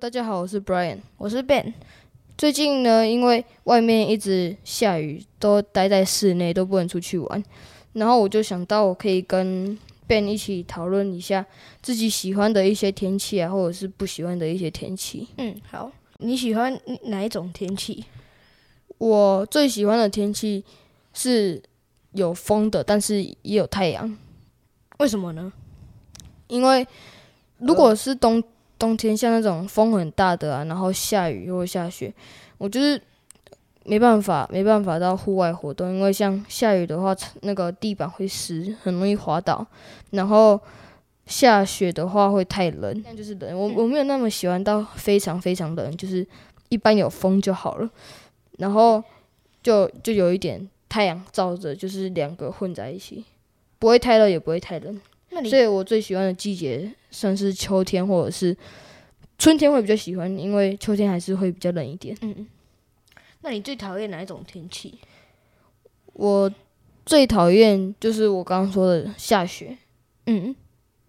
[0.00, 0.96] 大家好，我是 Brian。
[1.18, 1.74] 我是 Ben。
[2.38, 7.44] 最近呢，因为外面一直下雨，都待在室内，都不能出去玩。
[7.92, 9.78] 然后我就想到，我可以跟
[10.08, 11.44] Ben 一起讨论一下
[11.82, 15.28] 自己喜欢的一些天气啊，或者是不喜欢的一些天气。
[15.36, 15.92] 嗯，好。
[16.16, 18.02] 你喜欢哪一种天气？
[18.96, 20.64] 我最喜欢的天气
[21.12, 21.62] 是
[22.12, 24.16] 有风的，但是也有太阳。
[24.98, 25.52] 为什么呢？
[26.46, 26.88] 因为
[27.58, 28.42] 如果是冬
[28.80, 32.12] 冬天，像那种风很大的啊，然后下雨或下雪，
[32.56, 33.00] 我就是
[33.84, 35.94] 没办法，没办法到户外活动。
[35.94, 39.62] 因为像下雨的话，那个地板会湿，很容易滑倒；
[40.12, 40.58] 然后
[41.26, 43.54] 下雪的话会太冷，那就是冷。
[43.54, 46.26] 我我没有那么喜欢到非常非常冷，就是
[46.70, 47.90] 一般有风就好了。
[48.58, 49.04] 然后
[49.62, 53.24] 就就有一点太阳照着，就是两个混在一起，
[53.78, 55.00] 不会太热，也不会太冷。
[55.48, 58.56] 所以我最喜欢的季节算是秋天，或者是
[59.38, 62.16] 春天会比较喜欢，因为秋天还是会比较冷一点。
[62.20, 62.46] 嗯嗯。
[63.42, 64.98] 那你最讨厌哪一种天气？
[66.12, 66.52] 我
[67.06, 69.78] 最讨厌就是我刚刚说的下雪。
[70.26, 70.54] 嗯，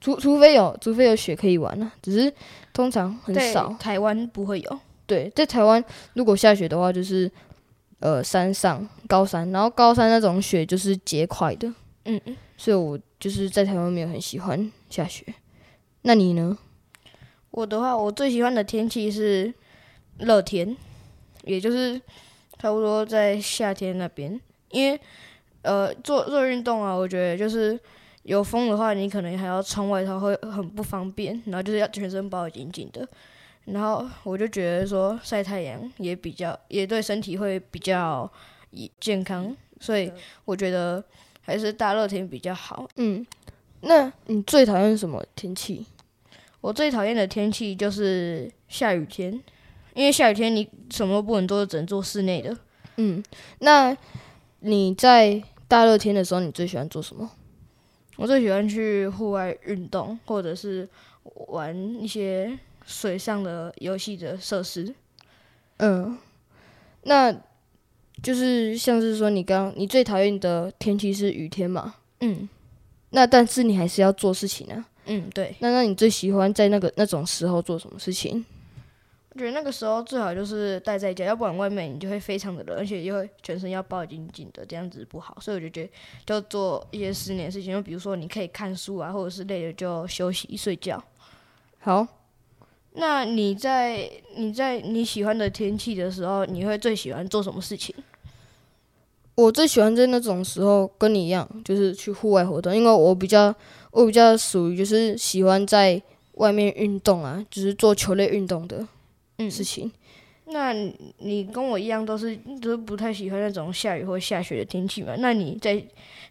[0.00, 2.32] 除除非有除非有雪可以玩了，只是
[2.72, 3.74] 通常很少。
[3.80, 4.80] 台湾不会有。
[5.06, 7.28] 对，在台湾如果下雪的话，就是
[7.98, 11.72] 呃山上高山，然后高山那种雪就是结块的。
[12.14, 12.36] 嗯嗯。
[12.56, 15.24] 所以我就是在台湾没有很喜欢下雪，
[16.02, 16.58] 那你呢？
[17.50, 19.52] 我的话，我最喜欢的天气是
[20.18, 20.76] 热天，
[21.44, 22.00] 也就是
[22.58, 24.40] 差不多在夏天那边。
[24.70, 25.00] 因为
[25.62, 27.78] 呃做做运动啊，我觉得就是
[28.22, 31.42] 有风的话，你可能还要穿外套，会很不方便。
[31.46, 33.08] 然后就是要全身包得紧紧的。
[33.64, 38.30] 然后我就觉得说晒太阳也比较，也对身体会比较
[39.00, 39.56] 健康。
[39.80, 40.12] 所以
[40.44, 41.02] 我觉得。
[41.42, 42.88] 还是大热天比较好。
[42.96, 43.26] 嗯，
[43.80, 45.86] 那你最讨厌什么天气？
[46.60, 49.32] 我最讨厌的天气就是下雨天，
[49.94, 52.56] 因为下雨天你什么都不能做，只能做室内的。
[52.96, 53.22] 嗯，
[53.60, 53.96] 那
[54.60, 57.30] 你在大热天的时候，你最喜欢做什么？
[58.16, 60.88] 我最喜欢去户外运动，或者是
[61.48, 64.94] 玩一些水上的游戏的设施。
[65.78, 66.18] 嗯，
[67.04, 67.34] 那。
[68.22, 71.94] 就是像是说，你刚你最讨厌的天气是雨天嘛？
[72.20, 72.48] 嗯，
[73.10, 74.86] 那但是你还是要做事情啊。
[75.06, 75.56] 嗯，对。
[75.60, 78.44] 那那你最喜欢在那个那种时候做什么事情？
[79.32, 85.38] 我觉得那个时候最好就是待在家，要不然外面你就会非常的冷，而且又会全身要抱紧紧的，这样子不好。
[85.40, 85.90] 所以我就觉得，
[86.26, 91.02] 就做一些室内的事情，就比如说你可以看书啊，或者是累了就休息睡觉。
[91.78, 92.06] 好，
[92.94, 97.94] 那你在你在你喜欢的天气的时候，你会最喜欢做什么事情？
[99.40, 103.54] 我最喜欢在那种时候跟你一样，就是去户外活动，因为我比较
[103.90, 106.00] 我比较属于就是喜欢在
[106.34, 108.86] 外面运动啊，就是做球类运动的
[109.50, 109.90] 事情。
[110.52, 110.72] 那
[111.18, 115.14] 你跟我一样都是都不太喜欢那种下雨或下雪的天气嘛？
[115.18, 115.74] 那你在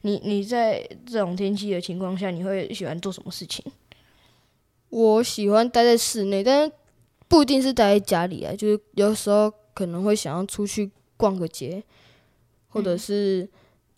[0.01, 3.63] 你你在这种天气的情况下，你会喜欢做什么事情？
[4.89, 6.71] 我喜欢待在室内，但是
[7.27, 11.81] 不一定是待在家里啊，就是有时候可能会想要出去逛个街。
[12.69, 13.47] 或者是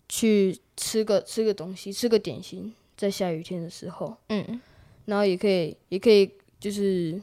[0.08, 4.60] 去吃个吃个东西，吃个点心，在下雨天的时候，嗯，
[5.04, 7.20] 然后也可以也可以就是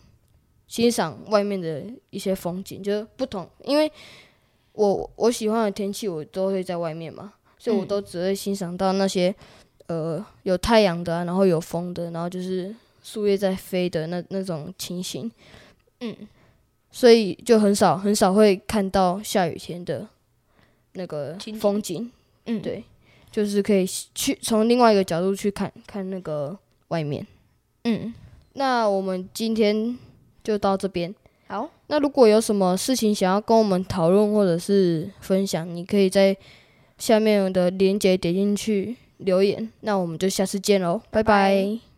[0.67, 3.91] 欣赏外面的一些风景，就是不同，因为
[4.73, 9.33] 我我喜欢的天气我都会在外面嘛，所以我都只会欣赏到那些
[9.87, 15.31] 呃有太阳的，然后有风的，然后就是树叶在飞的那那种情形，
[16.01, 16.15] 嗯，
[16.91, 20.07] 所以就很少很少会看到下雨天的。
[20.99, 22.11] 那个风景，
[22.45, 22.83] 嗯，对，
[23.31, 27.25] 就是可以去从另外一个角度去看看那个外面，
[27.85, 28.13] 嗯，
[28.53, 29.97] 那我们今天
[30.43, 31.15] 就到这边。
[31.47, 36.35] 好，那如果有什么事情想要跟我们讨论或者是分享，你可以在
[36.97, 39.71] 下面的链接点进去留言。
[39.81, 41.88] 那我们就下次见喽，拜拜。